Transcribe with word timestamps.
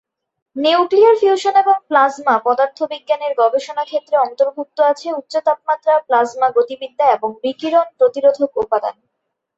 Nuclear 0.55 1.15
fusion 1.15 1.55
এবং 1.55 1.75
plasma 1.89 2.35
পদার্থবিজ্ঞানের 2.45 3.33
গবেষণা 3.37 3.83
ক্ষেত্রে 3.85 4.15
অন্তর্ভুক্ত 4.17 4.77
আছে 4.91 5.07
উচ্চ 5.13 5.33
তাপমাত্রা, 5.47 5.93
প্লাজমা 6.07 6.47
গতিবিদ্যা 6.57 7.05
এবং 7.15 7.29
বিকিরণ 7.43 7.87
প্রতিরোধক 7.99 8.51
উপাদান। 8.63 8.95